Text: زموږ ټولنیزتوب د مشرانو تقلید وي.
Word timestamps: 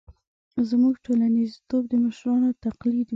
زموږ 0.69 0.93
ټولنیزتوب 1.05 1.83
د 1.87 1.93
مشرانو 2.03 2.49
تقلید 2.65 3.07
وي. 3.07 3.09